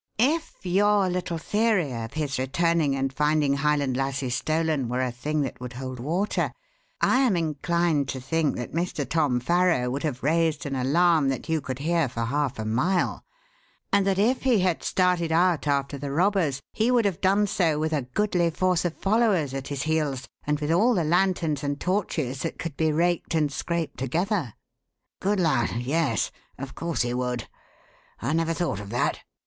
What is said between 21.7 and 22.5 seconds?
torches